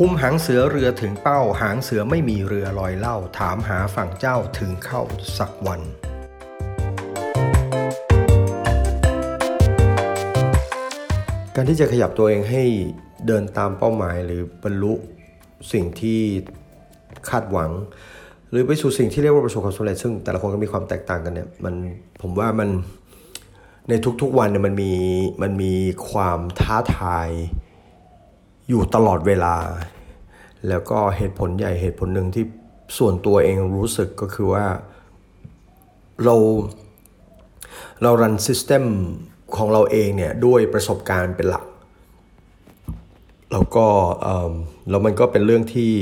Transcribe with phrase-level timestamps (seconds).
[0.00, 5.02] คุมหางเสือเรือถึงเป้า หางเสือไม่มีเรือลอยเล่า ถามหาฝั่งเจ้าถึงเข้า
[5.38, 5.80] สักวัน
[11.54, 12.64] การที่จะขยับตัวเองให้
[13.26, 14.92] เดินตามเป้าหมายหรือบรรลุ
[15.72, 16.20] สิ่งที่
[17.28, 17.70] คาดหวัง
[18.50, 21.74] หรือไปสู่สิ่งที่เรียกว่าประสบความสำเร็จซึ่งแต่ละคนก็มีความแตกต่างกันเนี่ยมัน
[22.22, 22.68] ผมว่ามัน
[23.88, 24.92] ในทุกๆวันเนี่ยมันมี
[25.42, 25.74] มันมี
[26.10, 27.30] ความท้าทาย
[28.72, 29.54] อยู่ตลอดเวลา
[30.68, 32.44] แล้วก็เหตุผลใหญ่เหตุผลหนึ่งที่
[32.98, 34.66] ส่วนตัวเองรู้สึกก็คือว่า
[36.24, 36.36] เรา
[38.02, 38.84] เรารันซิสเต็ม
[39.56, 41.64] ของเราเองเนี่ยด้วยประสบการณ์เป็นหลัก
[43.52, 43.86] แล้วก็
[44.90, 45.92] แล้วมันก็เป็นเรื่องที่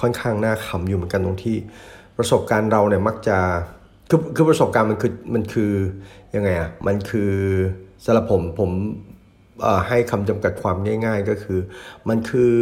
[0.00, 1.56] ค่อนข้างน่าขำอยู่เหมือนกันตรงที่
[2.16, 3.38] ประสบการณ์เราเนี่ยมักจะ
[4.10, 5.72] คือคือประสบการณ์มันคือมันคือ
[6.34, 7.32] ยังไงอะมันคือ
[8.04, 8.70] สำหรับผมผม
[9.88, 10.76] ให้คำจำกัดความ
[11.06, 11.60] ง่าย ๆ ก็คือ
[12.08, 12.54] มันคือ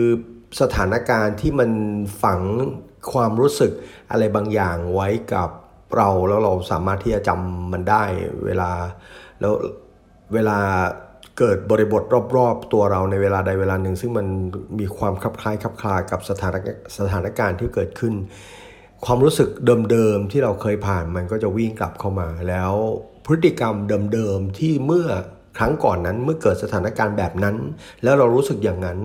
[0.61, 1.71] สถานการณ์ที่มัน
[2.23, 2.41] ฝัง
[3.13, 3.73] ความรู้สึก
[4.11, 5.51] อะไรบางอย่างไว้กับ
[5.97, 8.05] เราแล้วเราสามารถที่จะจำมันได้
[8.47, 8.71] เวลา
[9.41, 9.53] แล้ว
[10.35, 10.59] เวลา
[11.39, 12.03] เกิดบริบท
[12.37, 14.27] รอบๆ ตัวเราในเวลาใดเวลาหนึ่ง ซึ่งมัน
[14.79, 16.55] มีความคลับคล้ายคลับคลากับสถาน
[16.99, 18.15] สถานการณ์ที่เกิดขึ้น
[19.05, 19.49] ความรู้สึก
[19.91, 22.73] เดิมๆที่เราเคยผ่านมันก็จะวิ่งกลับเข้ามา แล้ว
[23.27, 23.75] พฤติกรรม
[24.13, 25.09] เดิมๆที่เมื่อ
[25.57, 27.57] ครั้งก่อนนั้นเมื่อเกิดสถานการณ์แบบนั้น
[28.03, 28.99] แล้วเรารู้สึกอย่างนั้น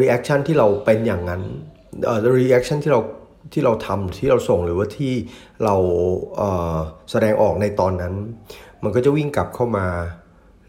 [0.00, 1.42] reaction ที่เราเป็นอย่างนั้น
[2.04, 3.00] เอ่อ reaction ที่เรา
[3.52, 5.12] ที่เราทำที่เราส่งหรือว่าที่
[5.64, 6.40] เรา
[7.10, 8.14] แสดงออกในตอนนั้น
[8.84, 9.86] มันก็จะวิ่งกลับเข้ามา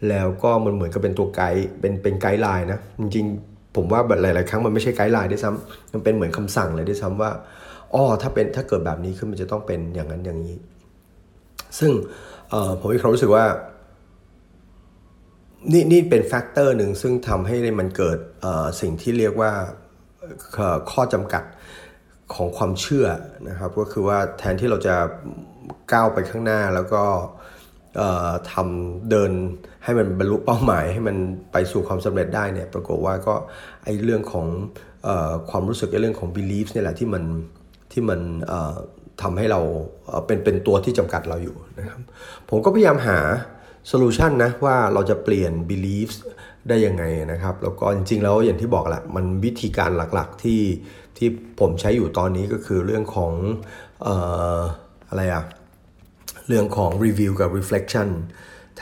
[0.08, 7.30] แล้วก็มันเหมือนกับเป็นตัวไกด์เป็นเป็น guideline นะจริงๆผมว่าหลาย ๆ ครั้งมันไม่ใช่ guideline ด้วยซ้ำมันเป็นเหมือนคำสั่งเลยด้วยซ้ำว่า
[7.94, 10.56] อ๋อถ้าเป็นถ้าเกิดแบบนี้ขึ้นมันจะต้องเป็นอย่างนั้นอย่างนี้
[11.78, 11.90] ซึ่ง
[12.80, 13.44] ผมมีความรู้สึกว่า
[15.72, 18.18] นี่นี่เป็นแฟกเตอร์หนึ่งซึ่งทำให้มันเกิด
[18.80, 19.52] สิ่งที่เรียกว่า
[20.90, 21.44] ข้อจำกัด
[22.34, 23.06] ของความเชื่อ
[23.48, 24.96] นะครับ ก็คือว่าแทนที่เราจะ
[25.92, 27.02] ก้าวไปข้างหน้าแล้วก็
[28.52, 29.32] ทำเดิน
[29.84, 31.16] ให้มันบรรลุเป้าหมาย ให้มัน
[31.52, 33.34] ไปสู่ความสำเร็จได้เนี่ยปรากฏว่าก็
[33.84, 34.46] ไอเรื่องของ
[35.06, 35.08] อ
[35.50, 37.24] ความรู้สึกไอเรื่องของ beliefs นี่ยแหละที่มัน
[37.92, 38.20] ที่มัน
[39.22, 39.60] ทำให้เรา
[40.26, 42.00] เป็นเป็นตัวที่จำกัดเราอยู่นะครับ
[42.48, 43.18] ผมก็พยายามหา
[43.88, 46.16] โซลูชันนะว่าเราจะเปลี่ยน beliefs
[46.68, 50.62] ได้ยังไงนะครับ แล้วก็จริงๆแล้วอย่างที่บอกแหละมันวิธีการหลักๆที่
[51.16, 51.28] ที่
[51.60, 53.32] ผมใช้อยู่ตอนนี้ก็คือเรื่องของ
[54.06, 54.08] อ
[54.56, 54.60] อ
[55.08, 55.44] อะไรอะ
[56.48, 58.08] เรื่องของ review กับ reflection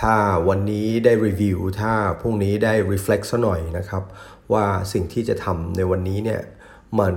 [0.00, 0.14] ถ้า
[0.48, 4.02] วันนี้ได้รีวิวถ้าพรุ่งนี้ได้ reflect ซะหน่อยนะครับ
[4.52, 6.40] ว่าสิ่งที่จะทำในวันนี้เนี่ย
[7.00, 7.14] มัน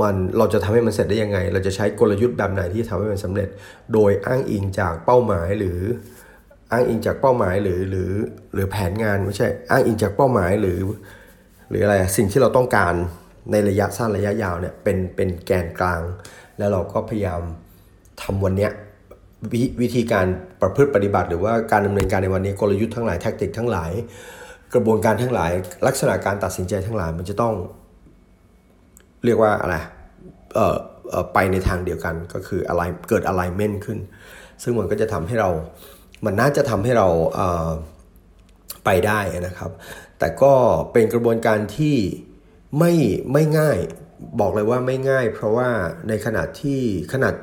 [0.00, 3.48] มันเราจะทำให้มันเสร็จได้ยังไง เราจะใช้กลยุทธ์แบบไหนที่ทำให้มันสำเร็จ
[3.92, 5.78] โดยอ้างอิงจากเป้าหมายหรือ
[6.72, 8.10] อ้างอิงจากเป้าหมายหรือหรือ
[8.54, 10.78] หรือแผนงานไม่ใช่อ้างอิงจากเป้าหมายหรือ
[11.68, 12.94] หรืออะไรสิ่งที่เราต้องการ
[13.50, 16.00] ในระยะสั้นระยะยาวเนี่ยเป็นเป็นแกนกลาง
[16.58, 17.40] แล้วเราก็พยายาม
[18.22, 18.72] ทำวันเนี้ยว
[19.82, 20.26] วิธีการ
[20.60, 23.90] ประพฤติปฏิบัติ หรือว่าการดำเนินการในวันนี้กลยุทธ์ทั้งหลายแทคติกทั้งหลาย
[24.74, 25.50] กระบวนการทั้งหลาย
[25.86, 27.54] ลักษณะการตัดสินใจทั้งหลายมันจะต้อง
[29.24, 29.76] เรียกว่าอะไร
[30.54, 30.76] เอ่อ
[31.34, 33.98] ไปในทางเดียวกันก็คืออะไรเกิด alignment ขึ้น
[34.62, 35.50] ซึ่งมันก็จะทำให้เรา
[36.24, 37.08] มันน่าจะทำให้เรา
[38.84, 39.70] ไปได้นะครับ
[40.18, 40.52] แต่ก็
[40.92, 41.96] เป็นกระบวนการที่
[42.78, 42.92] ไม่
[43.32, 43.78] ไม่ง่าย
[44.40, 45.68] บอกเลยว่าไม่ง่าย เพราะว่า
[46.08, 46.80] ในขนาดที่
[47.12, 47.34] ขนาด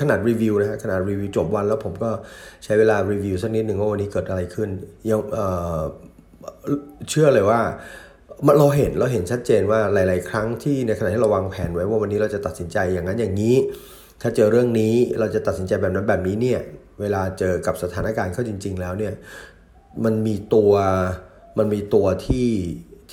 [0.00, 2.10] ขนาดรีวิวนะฮะขนาดรีวิวจบวันแล้วผมก็
[2.64, 4.68] ใช้เวลารีวิวสักนิดหนึ่งว่าวันนี้เกิดอะไรขึ้น
[5.10, 7.60] ยังเเชื่อเลยว่า
[8.58, 13.56] เราเห็นเราเห็นชัดเจนว่าหลาย ๆ ครั้งที่ในขณะที่เราวางแผนไว้ว่าวันนี้เราจะตัดสินใจอย่างนั้นอย่างนี้
[14.22, 16.60] ถ้าเจอเรื่องนี้เราจะตัดสินใจแบบนั้นแบบนี้เนี่ย
[17.00, 19.14] เวลาเจอกับสถานการณ์เข้าจริง ๆ แล้วเนี่ย
[20.04, 20.72] มันมีตัว
[21.58, 22.48] มันมีตัวที่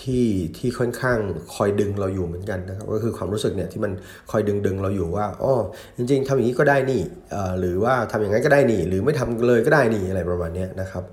[0.02, 0.26] ที่
[0.58, 1.20] ที่ค่อนข้าง
[1.56, 3.92] คอยดึงเราอยู่เหมือนกันนะครับก็คือความรู้สึกเนี่ยที่มัน
[4.32, 5.54] คอยดึงดึงเราอยู่ว่าอ๋อ
[5.98, 7.02] จริง ๆทำอย่างนี้ก็ได้นี่
[7.60, 11.04] หรือว่าทำอย่างนั้นก็ได้นี่ หรือไม่ทำเลยก็ได้นี่อะไรประมาณนี้นะครับ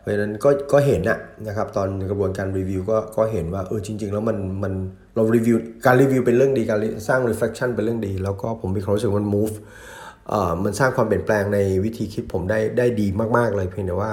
[0.00, 4.72] เพราะฉะนั้นก็ก็เห็นนะนะครับตอนกระบวนการรีวิวก็ก็เห็นว่าเออจริง ๆ แล้วมันมัน
[5.14, 5.56] เรารีวิว
[5.86, 6.78] การรีวิวเป็นเรื่องดีการ
[7.08, 9.54] สร้าง reflection เป็นเรื่องดี แล้วก็ผมมีความรู้สึกมัน move
[10.64, 13.06] มันสร้างความเปลี่ยนแปลงในวิธีคิดผมได้ได้ดี
[13.36, 14.12] มาก ๆ เลยเพียงแต่ว่า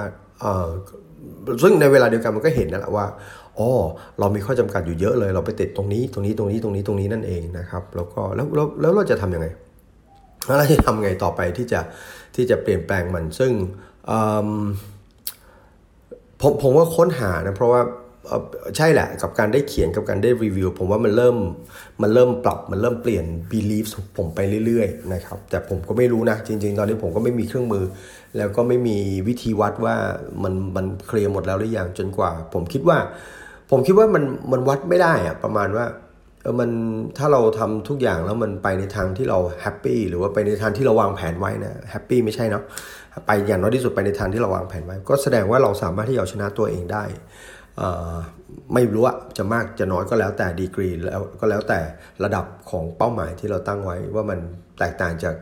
[1.62, 3.06] ซึ่งในเวลาเดียวกันมันก็เห็นนั่นแหละว่า
[3.58, 3.68] อ๋อ
[4.18, 9.46] เรามีข้อจำกัดอยู่เยอะเลย เราไปติดตรงนี้ตรงนี้ตรงนี้ตรงนี้ตรงนี้นั่นเองนะครับแล้วก็แล้วแล้วแล้วเราจะทํำยังไง
[10.46, 11.80] แล้วเราจะทำไงต่อไปที่จะ
[12.34, 13.52] ที่จะเปลี่ยนแปลงมันซึ่ง
[16.40, 17.80] ผมผมว่าค้นหานะเพราะว่า
[18.76, 21.36] ใช่แหละ กับการได้เขียนกับการได้รีวิว ผมว่ามันเริ่ม
[22.02, 23.86] มันเริ่มปรับมันเริ่มเปลี่ยน belief
[24.16, 27.84] ผมไปเรื่อยๆนะครับแต่ผมก็ไม่รู้นะ จริง ๆ ตอนนี้ผมก็ไม่มีเครื่องมือ
[28.36, 28.98] แล้วก็ไม่มี
[29.28, 29.96] วิธีวัดว่า
[30.42, 32.98] มันมันเคลียร์หมดแล้วหรือยังจนกว่า ผมคิดว่า
[33.70, 35.86] ผมคิดว่ามันมันวัดไม่ได้อะประมาณว่า
[36.42, 36.70] เออมัน
[37.18, 42.62] ถ้าเราทำทุกอย่างแล้วมันไปในทางที่เราแฮปปี้หรือว่าไปในทางที่เราวางแผนไว้นะแฮปปี้ไม่ใช่เนาะ
[43.26, 47.04] ไปอย่างน้อยที่สุดไปในทางที่เราวางแผนไว้ ก็แสดงว่าเราสามารถที่จะชนะตัวเองได้
[48.74, 51.80] ไม่รู้ว่าจะมากจะน้อยก็แล้วแต่ดีกรีแล้วก็แล้วแต่
[52.24, 54.38] ระดับของเป้าหมายที่เราตั้งไว้ว่ามัน
[54.78, 55.34] แตกต่างจาก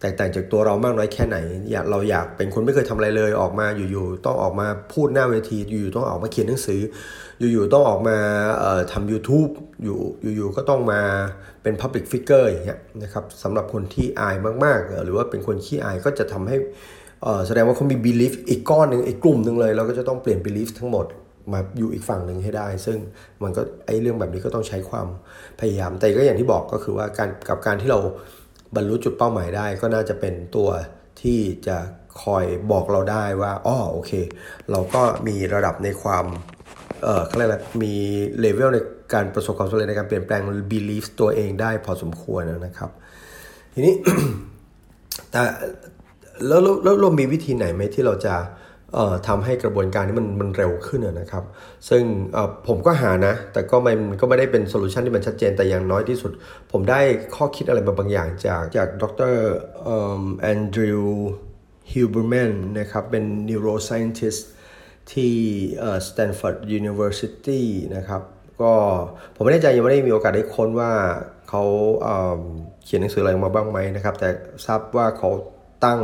[0.00, 1.36] แตกต่างจากตัวเรามากน้อยแค่ไหน
[1.70, 6.80] อยากเราอยากเป็นคนไม่เคยทำอะไรเลยออกมาอยู่ๆต้องออกมาพูดหน้าเวทีอยู่ๆต้องออกมาเขียนหนังสือ
[7.52, 8.16] อยู่ๆต้องออกมา
[8.92, 9.50] ทำ YouTube
[9.84, 9.98] อยู่
[10.36, 11.00] อยู่ๆก็ต้องมา
[11.62, 16.56] เป็น Public Figure อย่างเงี้ยนะครับสำหรับคนที่อายมากๆ หรือว่าเป็นคนขี้อายก็จะทำให้
[17.46, 21.06] แสดงว่าเขามี belief อีกก้อนหนึ่งอีกกลุ่มหนึ่งเลย เราก็จะต้องเปลี่ยน belief ทั้งหมด
[21.52, 22.98] มาอยู่อีกฝั่งหนึ่งให้ได้ ซึ่ง
[23.42, 25.06] มันก็ไอ้เรื่องแบบนี้ก็ต้องใช้ความ
[25.60, 27.98] พยายาม แต่ก็อย่างที่บอกก็คือว่าการกับการที่เรา
[28.74, 30.68] บรรลุจุดเป้าหมายได้ ก็น่าจะเป็นตัว
[31.20, 31.76] ที่จะ
[32.22, 34.12] คอยบอกเราได้ว่าอ๋อโอเค
[34.70, 36.24] เราก็มีระดับในความ
[37.02, 37.94] เออเขาเรียกอะไรมี
[38.40, 38.78] เลเวลใน
[39.14, 40.42] การประสบความสำเร็จในการเปลี่ยนแปลง
[40.72, 42.90] belief ตัวเองได้พอสมควรนะครับ
[43.72, 43.94] ทีนี้
[45.30, 45.42] แต่
[46.46, 48.34] แล้วแล้วเรามีวิธีไหนไหมที่เราจะ
[49.28, 51.44] ทำให้กระบวนการนี้มันมันเร็วขึ้นนะครับ
[51.88, 52.02] ซึ่ง
[52.66, 56.32] ผมก็หานะ แต่ก็มันก็ไม่ได้เป็น solution ที่มันชัดเจนแต่อย่างน้อยที่สุด
[56.72, 57.00] ผมได้
[57.34, 59.34] ข้อคิดอะไรมาบางอย่างจากจากดร
[60.40, 61.30] แอนดรูว์
[61.92, 64.40] ฮิวเบอร์แมนนะครับ เป็น neuroscientist
[65.12, 65.34] ที่
[66.06, 67.62] Stanford University
[67.96, 68.22] นะครับ
[68.62, 68.72] ก็
[69.34, 70.92] ผมไม่แน่ใจยังไม่ได้มีโอกาสได้ค้นว่า
[71.48, 71.62] เขา
[72.84, 74.28] เขียนหนังสืออะไรมาบ้างไหมนะครับ แต่
[74.66, 75.30] ทราบว่าเขา
[75.84, 76.00] ตั้ง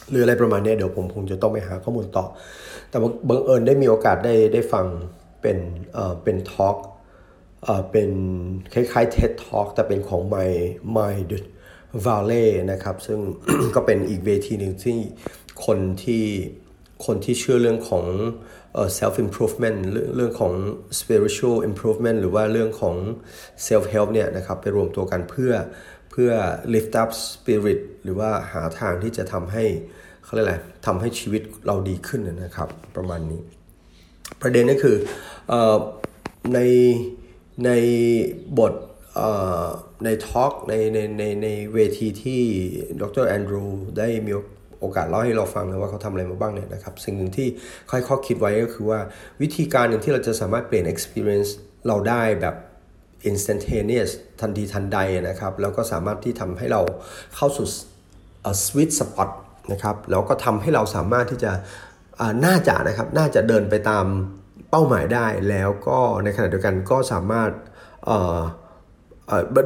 [0.10, 2.26] หรืออะไรประมาณนี้เดี๋ยวผมคงจะต้องไปหาข้อมูลต่อ
[2.90, 2.98] แต่
[3.30, 4.86] บังเอิญได้มีโอกาสได้ได้ฟัง
[5.42, 5.58] เป็น
[5.94, 6.78] เอ่อเป็นทอล์ก
[7.64, 8.10] เอ่อเป็น
[8.74, 10.52] คล้ายๆ TED Talk แต่เป็นของ My
[10.96, 11.32] Mind
[12.06, 13.20] Valley นะครับ ซึ่ง
[13.76, 14.98] ก็เป็นอีกเวทีหนึ่งที่
[15.66, 16.24] คนที่
[17.06, 18.06] คนที่เชื่อเรื่องของ
[18.98, 19.80] self improvement
[20.16, 20.54] เรื่องของ
[21.00, 22.96] spiritual improvement หรือว่าเรื่องของ
[23.68, 25.54] self help เนี่ยนะครับไปรวมตัวกันเพื่อ
[26.12, 26.32] เพื่อ
[26.74, 29.66] lift up spirit หรือว่าหาทางที่จะทำให้
[30.24, 30.56] เขาเรียกอะไร
[30.86, 33.42] ทำให้ชีวิตเราดีขึ้นนะครับประมาณนี้
[34.42, 34.98] ประเด็นก็คือ
[36.54, 36.60] ใน
[37.66, 37.72] ใน
[38.60, 38.74] บท
[40.06, 42.42] ในทอล์กในในในในเวทีที่
[43.02, 43.66] ดรแอนดรู
[43.98, 44.32] ได้มี
[44.80, 47.48] โอกาสเล่าให้เราฟังนะว่าเขาทำอะไรมาบ้างเนี่ยนะครับ สิ่งหนึ่งที่
[47.92, 49.00] ค่อยข้อคิดไว้ก็คือว่า
[49.42, 51.50] วิธีการหนึ่งที่เราจะสามารถเปลี่ยน experience
[51.88, 52.56] เราได้แบบ
[53.30, 56.82] instantaneous ทันทีทันใดนะครับ แล้วก็สามารถที่ทำให้เรา
[57.36, 57.68] เข้าสู่
[58.66, 59.30] sweet spot
[59.72, 61.52] นะครับ แล้วก็ทำให้เราสามารถที่จะ
[62.46, 64.06] น่าจะนะครับ น่าจะเดินไปตาม
[64.72, 67.52] เป้าหมายได้ แล้วก็ในขณะเดียวกันก็สามารถ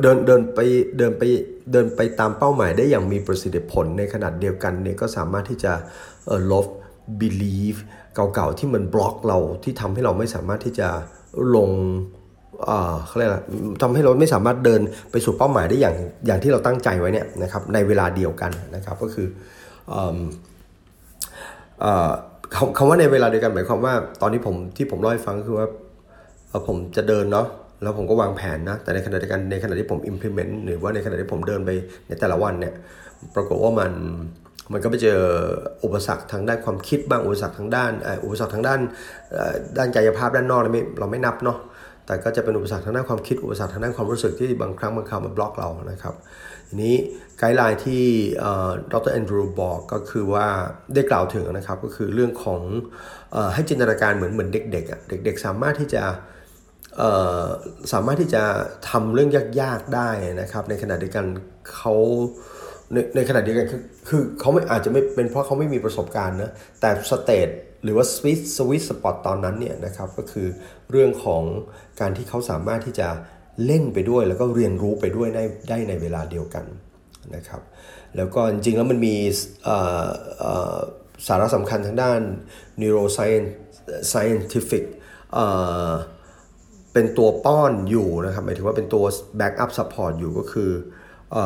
[0.01, 0.59] เดินเดินไป
[0.97, 1.23] เดินไป
[1.71, 5.73] เดินไปตามเป้าหมายได้อย่างมีประสิทธิผลในขนาดเดียวกันเนี่ยก็สามารถที่จะ
[6.51, 6.67] ลบ
[7.21, 7.75] belief
[8.15, 10.87] เก่าๆที่มันบล็อกเราที่ทำให้เราไม่สามารถที่จะ
[11.55, 11.69] ลง
[13.05, 13.39] เขาเรียกอะไร
[13.81, 14.81] ทำให้เราไม่สามารถเดิน
[15.11, 15.95] ไปสู่เป้าหมายได้อย่าง
[16.25, 19.27] อย่างที่เราตั้งใจไว้เนี่ยนะครับในเวลาเดียวกันนะครับก็คือ
[22.77, 25.67] คำว่าในเวลาเดียวกันหมายความว่า ตอนนี้ผมที่ผมเล่าให้ฟังคือว่า
[26.67, 27.47] ผมจะเดินเนาะ
[27.81, 31.69] แล้วผมก็วางแผนนะ แต่ในขณะเดียวกันในขณะที่ผม implement หรือว่าในขณะที่ผมเดินไป
[32.07, 32.73] ในแต่ละวันเนี่ย
[33.35, 33.91] ปรากฏว่ามัน
[34.71, 35.19] มันก็ไปเจอ
[35.83, 37.91] อุปสรรคทางด้านความคิดบ้าง อุปสรรคทางด้าน
[38.23, 38.79] อุปสรรคทางด้าน
[39.77, 41.57] ด้านกายภาพด้านนอกเราไม่เราไม่นับเนาะ
[42.05, 46.15] แต่ก็จะเป็นอุปสรรคทางด้านความคิดอุปสรรคทางด้านความรู้สึกที่บางครั้งบางคราวมันบล็อกเรานะครับ
[46.67, 46.95] ทีนี้
[47.37, 48.03] ไกด์ไลน์ที่
[48.91, 50.47] ดรแอนดรูบอกก็คือว่า
[50.93, 52.61] ได้กล่าวถึงนะครับก็คือเรื่องของ
[53.35, 56.03] อให้จินตนาการเหมือนเหมือนเด็กๆอะเด็ก ๆ สามารถที่จะ
[57.93, 58.43] สามารถที่จะ
[58.89, 59.29] ทำเรื่อง
[59.61, 60.09] ยากๆได้
[60.41, 61.25] นะครับ ในขณะเดียวกัน
[61.73, 61.93] เขา
[62.93, 67.49] ในในขณะเดียวกันคือคือเขาไม่อาจจะไม่เป็นเพราะเขาไม่มีประสบการณ์นะแต่สเตท
[67.83, 70.47] หรือว่าสวิตสวิตสปอตตอนนั้นเนี่ยนะครับก็คือ
[70.91, 71.43] เรื่องของ
[71.99, 73.07] การที่เขาสามารถที่จะ
[73.65, 76.65] เล่นไปด้วย แล้วก็เรียนรู้ไปด้วยได้ได้ในเวลาเดียวกัน
[77.35, 77.61] นะครับ
[78.17, 79.15] แล้วก็จริงๆแล้วมันมี
[81.27, 82.21] สาระสำคัญทางด้าน
[82.81, 83.49] neuroscience
[84.11, 84.83] scientific
[85.33, 89.03] เป็นตัวป้อนอยู่นะครับหมายถึงว่าเป็นตัว
[89.39, 90.69] backup support อยู่ก็คือ
[91.35, 91.37] อ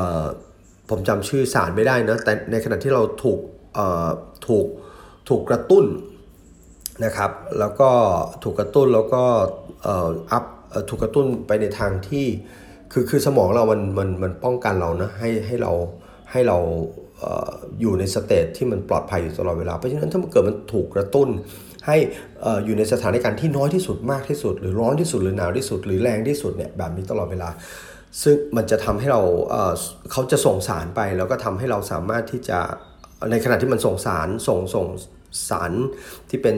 [0.89, 3.39] ผมจำชื่อสารไม่ได้นะ แต่ในขณะที่เราถูก
[4.47, 4.65] ถูก
[5.29, 5.85] ถูกกระตุ้น
[7.05, 7.89] นะครับ แล้วก็
[8.43, 9.23] ถูกกระตุ้นแล้วก็
[10.31, 10.45] อัพ
[10.89, 12.25] ถูกกระตุ้นไปในทางที่
[12.91, 15.71] คือคือสมองเรามันมันมันป้องกันเรานะให้ให้เรา
[16.31, 16.57] ให้เรา
[17.81, 21.29] อยู่ใน stage ที่มันปลอดภัยอยู่ตลอดเวลา เพราะฉะนั้นถ้ามันเกิดมันถูกกระตุ้น
[21.85, 21.97] ให้
[22.65, 27.49] อยู่ในสถานการณ์ที่น้อยที่สุดมากที่สุด หรือร้อนที่สุดหรือหนาวที่สุด หรือแรงที่สุดเนี่ยแบบนี้ตลอดเวลา
[28.23, 29.21] ซึ่งมันจะทำให้เรา
[30.11, 32.59] เขาจะส่งสารไป แล้วก็ทำให้เราสามารถที่จะ
[33.31, 34.87] ในขณะที่มันส่งสารส่งส่ง
[35.49, 35.71] สาร
[36.29, 36.57] ที่เป็น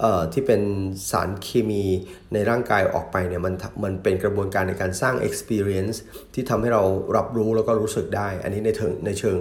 [0.00, 0.62] เอ่อที่เป็น
[1.10, 1.84] สารเคมี
[2.32, 5.96] ในร่างกายออกไปเนี่ยมันมันเป็นกระบวนการในการสร้าง experience
[6.34, 6.82] ที่ทำให้เรา
[7.16, 9.38] รับรู้แล้วก็รู้สึกได้ อันนี้ในเชิงในเชิง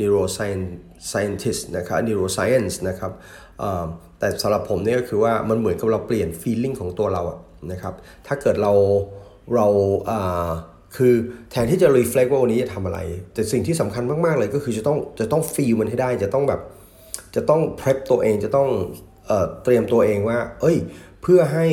[0.00, 3.12] neuroscientist นะครับ neuroscience นะครับ
[4.18, 7.38] แต่สำหรับผมเนี่ยก็คือว่ามันเหมือนกับเราเปลี่ยน feeling ของตัวเราอะ
[7.72, 7.94] นะครับ
[8.26, 8.72] ถ้าเกิดเรา
[9.54, 9.66] เรา
[10.96, 11.14] คือ
[11.50, 12.98] แทนที่จะ reflect ว่าวันนี้จะทำอะไร
[13.34, 16.60] แต่สิ่งที่สำคัญมาก ๆ เลยก็คือจะต้องจะต้องฟีลมันให้ได้จะต้องแบบ
[17.36, 18.68] จะต้อง prep ตัวเองจะต้อง
[19.26, 20.76] เเตรียมตัวเองว่า เอ้ย
[21.22, 21.66] เพื่อให้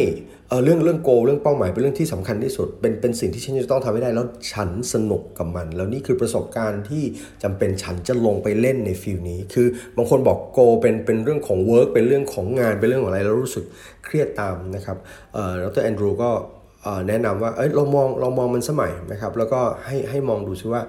[0.49, 7.03] เรื่องเรื่อง goal เรื่องเป้าหมายเป็นเรื่องที่สำคัญที่สุด เป็นเป็นสิ่งที่ฉันจะต้องทำให้ได้แล้วฉันสนุกกับมัน แล้วนี่คือประสบการณ์ที่
[7.43, 13.65] จำเป็นฉันจะลงไปเล่นใน field นี้ คือบางคนบอก goal เป็นเป็นเรื่องของ work เป็นเรื่องของงานเป็นเรื่องของอะไรแล้วรู้สึก
[14.05, 14.97] เครียดตามนะครับ
[15.33, 16.31] เอ่อดรแอนดรูก็
[17.07, 20.81] แนะนำว่าเอ้ยเรามองเรามองมันใหม่นะครับ แล้วก็ให้ให้มองดูซิว่า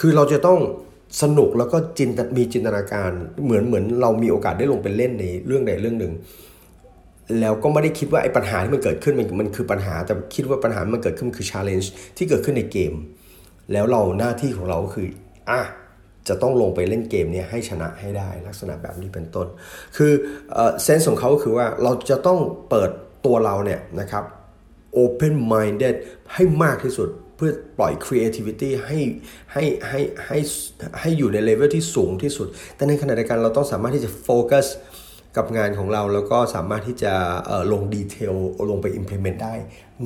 [0.00, 0.58] คือเราจะต้อง
[1.22, 3.10] สนุกแล้วก็จินมีจินตนาการ
[3.44, 6.12] เหมือนเหมือนเรามีโอกาสได้ลงไปเล่นในเรื่องใดเรื่องหนึ่ง
[7.40, 11.86] แล้วก็ไม่ได้คิดว่าไอ้ปัญหาที่มันเกิดขึ้นมันมันคือปัญหา แต่คิดว่าปัญหามันเกิดขึ้นคือ challenge
[12.16, 12.92] ที่เกิดขึ้นในเกม
[13.72, 15.08] แล้วเราหน้าที่ของเราก็คือ
[15.50, 15.60] อะ
[16.28, 19.46] จะต้องลงไปเล่นเกมนี้ให้ชนะให้ได้ลักษณะแบบนี้เป็นต้น
[19.96, 20.12] คือ
[20.82, 22.38] เซนส์ของเขาคือว่าเราจะต้อง
[22.70, 22.90] เปิด
[23.26, 24.24] ตัวเราเนี่ยนะครับ
[25.02, 25.94] open minded
[26.34, 28.98] ให้มากที่สุดเพื่อปล่อย creativity ให้
[29.52, 30.38] ให้ให้ให้
[31.00, 34.66] ให้อยู่ในเลเวลที่สูงที่สุด แต่ในขณะเดียวกันเราต้องสามารถที่จะโฟกัส
[35.36, 37.12] กับงานของเราแล้วก็สามารถที่จะ
[37.72, 38.34] ลง detail
[38.70, 39.54] ลงไป implement ได้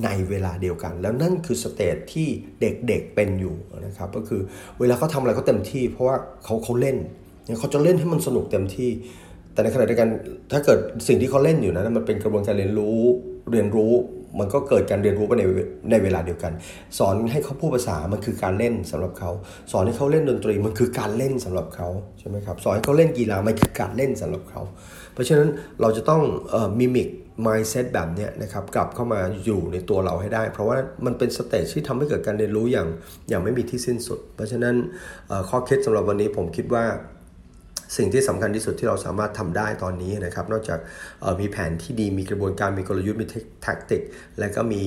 [0.04, 2.28] ในเวลาเดียวกัน แล้วนั่นคือ stage ที่
[2.60, 3.54] เด็กๆเป็นอยู่
[3.86, 4.40] นะครับก็คือ
[4.80, 6.96] เวลาเขาทำอะไรเขาเต็มที่ เพราะว่าเขาเขาเล่น
[7.58, 8.90] เขาจะเล่นให้มันสนุกเต็มที่
[9.52, 10.08] แต่ในขณะเดียวกัน
[10.52, 10.78] ถ้าเกิด
[11.08, 13.00] สิ่งที่เขาเล่นอยู่นะมันเป็นกระบวนการเรียนรู้
[13.52, 13.92] เรียนรู้
[14.40, 15.42] มันก็เกิดการเรียนรู้ไปใน
[15.90, 16.52] ในเวลาเดียวกัน
[16.98, 19.30] สอนให้เขาพูดภาษามันคือการเล่นสำหรับเขา
[19.72, 24.62] สอนให้เขาเล่นดนตรีมันคือการเล่นสำหรับเขาใช่ไหมครับสอนให้เขาเล่นกีฬามันคือการเล่นสำหรับเขา
[25.16, 25.48] เพราะฉะนั้น
[25.80, 26.22] เราจะต้อง
[26.78, 27.08] มิมิก
[27.46, 32.88] mindset แบบนี้นะครับกลับเข้ามาอยู่ในตัวเราให้ได้ เพราะว่ามันเป็น stage ที่ทำให้เกิดการเรียนรู้อย่าง
[33.28, 34.74] อย่างไม่มีที่สิ้นสุด เพราะฉะนั้น
[35.48, 36.84] ข้อคิดสำหรับวันนี้ผมคิดว่า
[37.96, 40.78] สิ่งที่สำคัญที่สุดที่เราสามารถทำได้ตอนนี้นะครับ นอกจาก
[41.40, 43.26] มีแผนที่ดีมีกระบวนการมีกลยุทธ์มี
[43.62, 44.02] tactic
[44.38, 44.82] และก็มี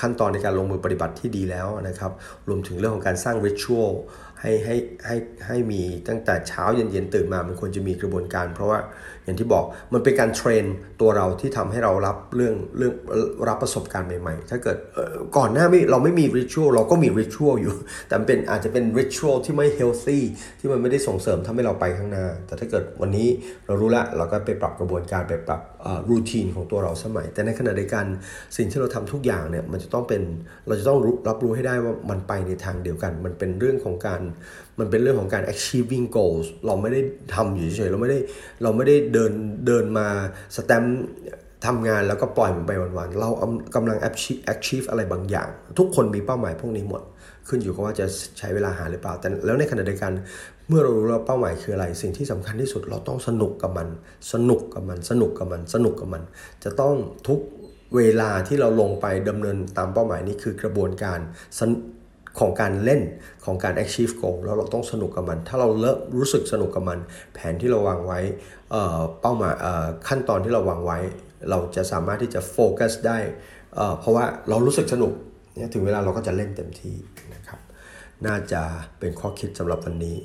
[0.00, 2.12] ขั้นตอนในการลงมือปฏิบัติที่ดีแล้วนะครับ
[2.48, 3.90] รวมถึงเรื่องของการสร้างริชวล
[4.40, 4.76] ให้ให้
[5.06, 5.16] ให้
[5.46, 8.78] ให้มีตั้งแต่เช้าเย็นๆตื่นมา มันควรจะมีกระบวนการ เพราะว่า
[9.24, 10.64] อย่างที่บอกมันเป็นการเทรน
[11.00, 12.92] ตัวเราที่ทำให้เรารับเรื่องเรื่อง
[13.48, 14.76] รับประสบการณ์ใหม่ๆ ถ้าเกิด
[15.36, 17.74] ก่อนหน้าไม่เราไม่มีริชวลเราก็มีริชวลอยู่
[18.08, 20.22] แต่เป็นอาจจะเป็นริชวลที่ไม่เฮลซี่
[20.58, 23.28] ที่มันไม่ได้ส่งเสริมทำให้เราไปข้างหน้า แต่ถ้าเกิดวันนี้
[23.66, 25.60] เรารู้ละเราก็ไปปรับกระบวนการไปปรับ
[26.10, 28.06] รูทีนของตัวเราสมัย แต่ในขณะเดียวกัน
[28.56, 30.22] สิ่งที่เราทำทุกอย่างเนี่ยมันจะต้องเป็น
[30.66, 34.22] เราจะต้องรับรู้ให้ได้ว่ามันไปในทางเดียวกัน มันเป็นเรื่องของการ
[34.78, 37.00] มันเป็นเรื่องของการ achieving goals เราไม่ได้
[37.34, 38.18] ทำอยู่เฉยเราไม่ได้
[38.62, 39.32] เราไม่ได้เดิน
[39.66, 40.08] เดินมา
[40.56, 40.84] สแตม
[41.66, 43.28] ทำงานแล้วก็ปล่อยมันไปวันๆเรา
[43.74, 43.98] กำลัง
[44.52, 47.02] achieve อะไรบางอย่าง ทุกคนมีเป้าหมายพวกนี้หมด
[47.48, 48.06] ขึ้นอยู่กับว่าจะ
[48.38, 50.12] ใช้เวลาหาหรือเปล่า แต่แล้วในขณะเดียวกัน
[50.68, 53.88] เมื่อเรารู้ว่าเป้าหมายคืออะไร สิ่งที่สำคัญที่สุดเราต้องสนุกกับมัน
[54.32, 56.22] สนุกกับมัน สนุกกับมัน สนุกกับมัน
[56.64, 56.94] จะต้อง
[57.28, 57.40] ทุก
[57.96, 61.18] เวลาที่เราลงไปดำเนินตามเป้าหมายนี้คือกระบวนการ
[62.38, 63.02] ของการเล่น
[63.44, 66.98] ของการ achieve goal แล้วเราต้องสนุกกับมัน ถ้าเราเลิกรู้สึกสนุกกับมัน
[67.34, 68.20] แผนที่เราวางไว้
[69.20, 69.54] เป้าหมาย
[70.08, 70.98] ขั้นตอนที่เราวางไว้
[71.50, 73.18] เราจะสามารถที่จะโฟกัสได้
[74.00, 75.12] เพราะว่าเรารู้สึกสนุก
[75.74, 76.96] ถึงเวลาเราก็จะเล่นเต็มที่
[77.34, 77.60] นะครับ
[78.26, 78.62] น่าจะ
[78.98, 80.16] เป็นข้อคิดสำหรับวันนี้